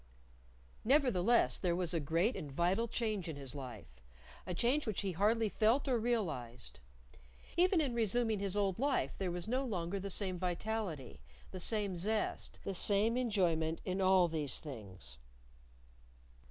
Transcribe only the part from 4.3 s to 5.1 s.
a change which